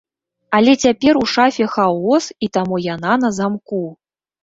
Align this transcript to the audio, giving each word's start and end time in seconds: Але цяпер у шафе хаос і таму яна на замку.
Але 0.59 0.73
цяпер 0.85 1.13
у 1.21 1.27
шафе 1.35 1.69
хаос 1.75 2.33
і 2.47 2.53
таму 2.59 2.83
яна 2.89 3.23
на 3.25 3.29
замку. 3.41 3.87